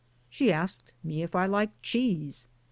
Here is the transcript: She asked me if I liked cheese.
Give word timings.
She 0.31 0.51
asked 0.51 0.93
me 1.03 1.21
if 1.21 1.35
I 1.35 1.45
liked 1.45 1.83
cheese. 1.83 2.47